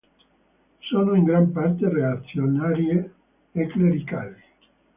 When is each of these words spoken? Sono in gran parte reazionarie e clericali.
Sono 0.79 1.13
in 1.13 1.25
gran 1.25 1.51
parte 1.51 1.87
reazionarie 1.87 3.13
e 3.51 3.67
clericali. 3.67 4.43